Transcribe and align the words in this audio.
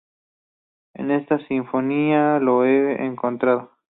En 0.95 1.11
esta 1.11 1.37
sinfonía 1.47 2.39
lo 2.39 2.65
he 2.65 3.03
encontrado. 3.05 3.69